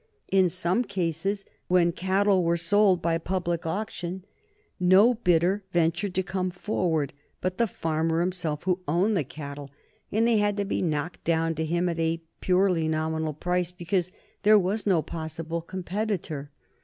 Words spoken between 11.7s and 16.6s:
at a purely nominal price because there was no possible competitor.